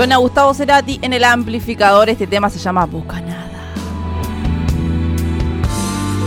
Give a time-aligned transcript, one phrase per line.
[0.00, 2.08] Suena Gustavo Cerati en el amplificador.
[2.08, 3.74] Este tema se llama Bucanada.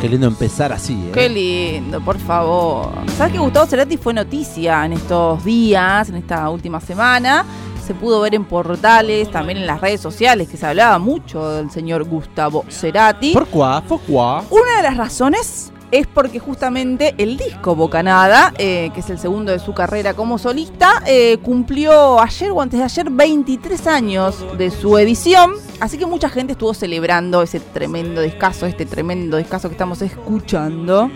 [0.00, 1.10] Qué lindo empezar así, ¿eh?
[1.12, 2.92] Qué lindo, por favor.
[3.18, 7.44] ¿Sabes que Gustavo Cerati fue noticia en estos días, en esta última semana?
[7.84, 11.68] Se pudo ver en portales, también en las redes sociales, que se hablaba mucho del
[11.68, 13.32] señor Gustavo Cerati.
[13.32, 13.82] ¿Por cuá?
[13.82, 14.44] ¿Por cuá?
[14.48, 19.52] Una de las razones es porque justamente el disco Bocanada, eh, que es el segundo
[19.52, 24.70] de su carrera como solista, eh, cumplió ayer o antes de ayer 23 años de
[24.70, 25.52] su edición.
[25.80, 31.10] Así que mucha gente estuvo celebrando ese tremendo discazo, este tremendo discazo que estamos escuchando.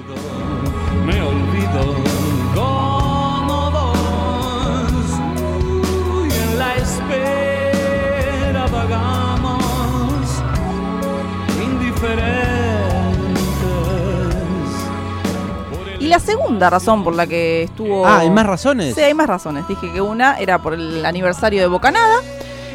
[1.06, 2.19] Me olvido
[16.10, 18.06] la segunda razón por la que estuvo...
[18.06, 18.94] Ah, ¿hay más razones?
[18.94, 19.66] Sí, hay más razones.
[19.68, 22.16] Dije que una era por el aniversario de Bocanada.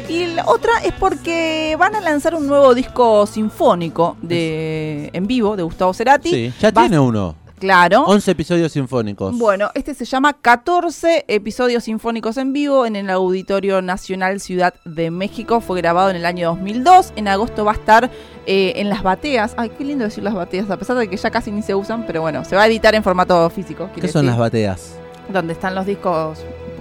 [0.08, 5.56] Y la otra es porque van a lanzar un nuevo disco sinfónico de en vivo
[5.56, 6.30] de Gustavo Cerati.
[6.30, 7.34] Sí, ya Va- tiene uno.
[7.58, 8.04] Claro.
[8.04, 9.36] 11 episodios sinfónicos.
[9.38, 15.10] Bueno, este se llama 14 episodios sinfónicos en vivo en el Auditorio Nacional Ciudad de
[15.10, 15.60] México.
[15.60, 17.14] Fue grabado en el año 2002.
[17.16, 18.10] En agosto va a estar
[18.46, 19.54] eh, en las bateas.
[19.56, 22.04] Ay, qué lindo decir las bateas, a pesar de que ya casi ni se usan,
[22.06, 23.88] pero bueno, se va a editar en formato físico.
[23.94, 24.30] ¿Qué son decir.
[24.30, 24.94] las bateas?
[25.32, 26.38] Donde están los discos,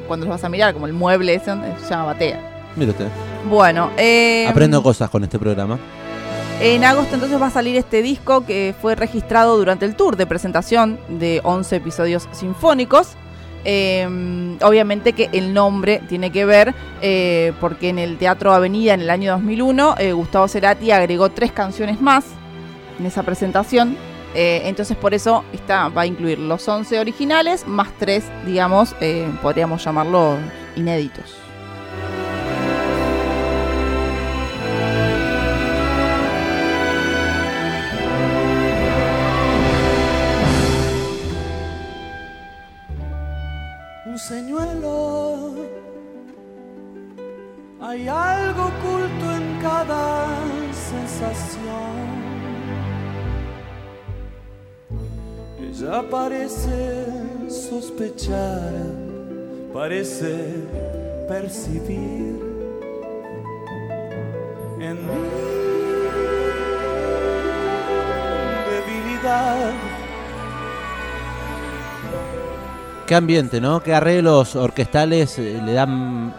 [0.08, 2.40] cuando los vas a mirar, como el mueble ese, se llama batea.
[2.76, 3.08] Mire usted.
[3.50, 5.80] Bueno, eh, Aprendo cosas con este programa.
[6.61, 10.25] En agosto entonces va a salir este disco que fue registrado durante el tour de
[10.25, 13.16] presentación de 11 episodios sinfónicos.
[13.66, 19.02] Eh, obviamente que el nombre tiene que ver eh, porque en el Teatro Avenida en
[19.02, 22.25] el año 2001 eh, Gustavo Cerati agregó tres canciones más
[23.00, 23.97] en esa presentación.
[24.36, 29.28] Eh, entonces por eso esta va a incluir los 11 originales más tres, digamos, eh,
[29.42, 30.38] podríamos llamarlos
[30.75, 31.45] inéditos.
[55.78, 57.06] Ella parece
[57.50, 58.72] sospechar,
[59.74, 60.53] parece
[61.28, 62.40] percibir
[64.80, 65.22] en mi
[68.72, 69.74] debilidad.
[73.06, 73.81] Qué ambiente, ¿no?
[73.84, 76.34] Qué arreglos orquestales eh, le dan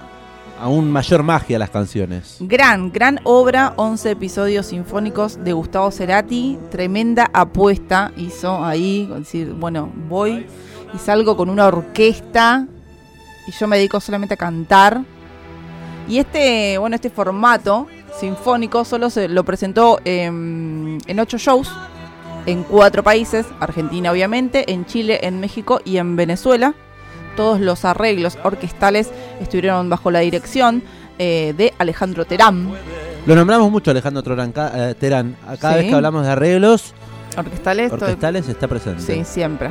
[0.60, 2.36] aún mayor magia las canciones.
[2.40, 9.90] Gran, gran obra, 11 episodios sinfónicos de Gustavo Cerati, tremenda apuesta hizo ahí, decir, bueno,
[10.08, 10.46] voy
[10.94, 12.66] y salgo con una orquesta
[13.46, 15.02] y yo me dedico solamente a cantar.
[16.08, 17.86] Y este, bueno, este formato
[18.18, 21.70] sinfónico solo se lo presentó em, en ocho shows
[22.46, 26.74] en cuatro países, Argentina obviamente, en Chile, en México y en Venezuela.
[27.36, 29.10] Todos los arreglos orquestales
[29.40, 30.82] estuvieron bajo la dirección
[31.18, 32.70] eh, de Alejandro Terán.
[33.26, 34.22] Lo nombramos mucho Alejandro
[34.74, 35.36] eh, Terán.
[35.46, 35.80] A Cada Sí.
[35.80, 36.94] vez que hablamos de arreglos
[37.36, 39.02] Orquestales, orquestales está presente.
[39.02, 39.70] sí, siempre.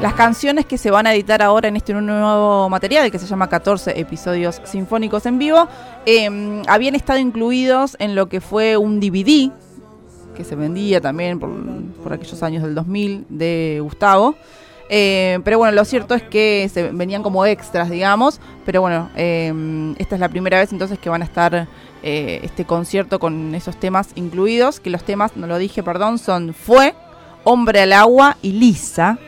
[0.00, 3.48] Las canciones que se van a editar ahora en este nuevo material, que se llama
[3.48, 5.66] 14 episodios sinfónicos en vivo,
[6.06, 9.50] eh, habían estado incluidos en lo que fue un DVD,
[10.36, 11.50] que se vendía también por,
[12.02, 14.36] por aquellos años del 2000 de Gustavo.
[14.88, 18.40] Eh, pero bueno, lo cierto es que se venían como extras, digamos.
[18.64, 21.68] Pero bueno, eh, esta es la primera vez entonces que van a estar
[22.02, 24.80] eh, este concierto con esos temas incluidos.
[24.80, 26.94] Que los temas, no lo dije, perdón, son Fue,
[27.44, 29.18] Hombre al Agua y Lisa.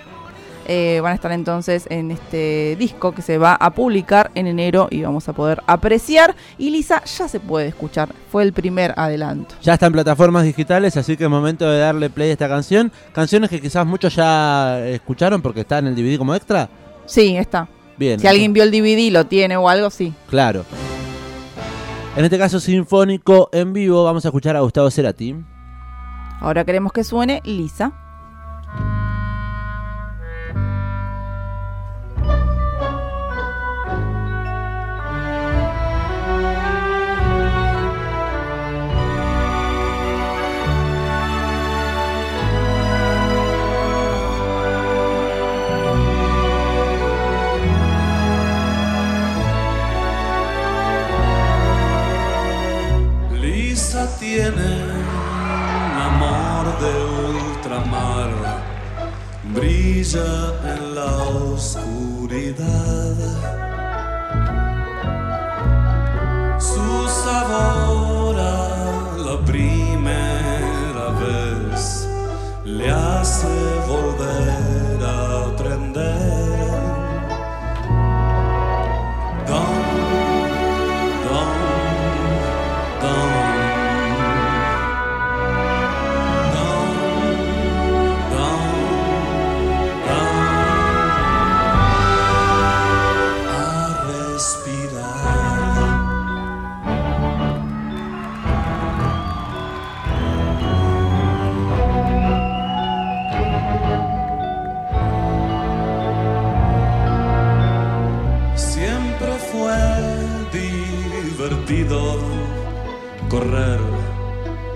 [0.73, 4.87] Eh, van a estar entonces en este disco que se va a publicar en enero
[4.89, 6.37] y vamos a poder apreciar.
[6.59, 9.57] Y Lisa ya se puede escuchar, fue el primer adelanto.
[9.63, 12.93] Ya está en plataformas digitales, así que es momento de darle play a esta canción.
[13.13, 16.69] Canciones que quizás muchos ya escucharon porque está en el DVD como extra.
[17.05, 17.67] Sí, está.
[17.97, 18.21] Bien.
[18.21, 20.15] Si alguien vio el DVD, lo tiene o algo, sí.
[20.29, 20.65] Claro.
[22.15, 25.35] En este caso sinfónico en vivo vamos a escuchar a Gustavo Cerati.
[26.39, 27.87] Ahora queremos que suene Lisa.
[27.87, 28.00] Lisa
[60.01, 61.17] brilla en la
[61.53, 63.10] oscuridad.
[113.29, 113.79] Correr,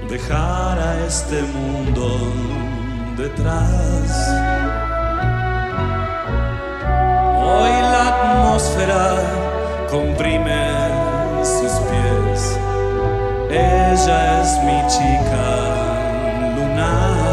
[0.08, 2.06] dejar a este mundo
[3.16, 4.10] detrás.
[7.42, 9.06] Hoy la atmósfera
[9.90, 10.62] comprime
[11.42, 12.58] sus pies.
[13.50, 15.46] Ella es mi chica
[16.56, 17.23] lunar.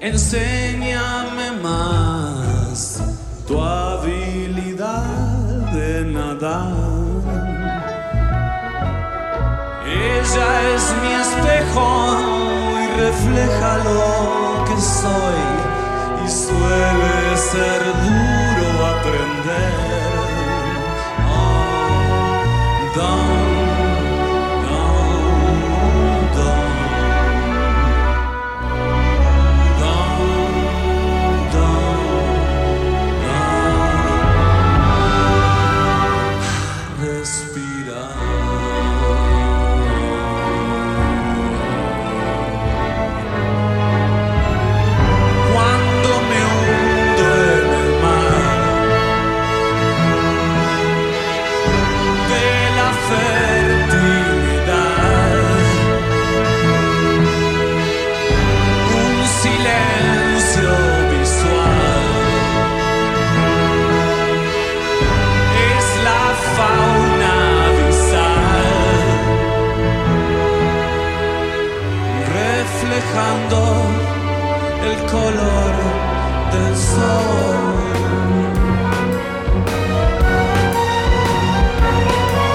[0.00, 3.00] Enséñame más
[3.46, 5.04] tu habilidad
[5.72, 6.74] de nadar.
[9.86, 12.18] Ella es mi espejo
[12.82, 15.40] y refleja lo que soy
[16.26, 18.01] y suele ser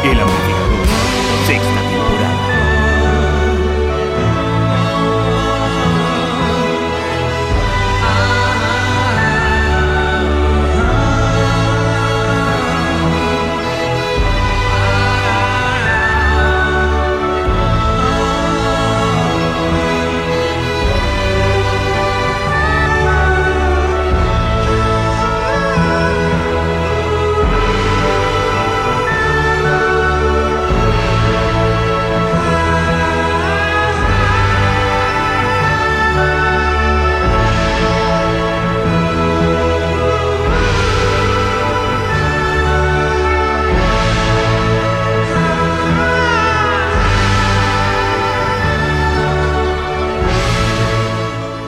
[0.07, 0.36] El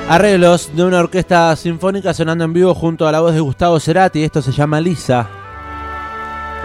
[0.10, 4.24] Arreglos de una orquesta sinfónica sonando en vivo junto a la voz de Gustavo Cerati.
[4.24, 5.30] Esto se llama Lisa.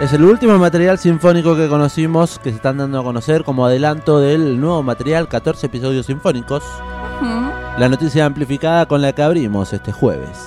[0.01, 4.19] Es el último material sinfónico que conocimos, que se están dando a conocer como adelanto
[4.19, 6.63] del nuevo material, 14 episodios sinfónicos.
[7.77, 10.39] La noticia amplificada con la que abrimos este jueves.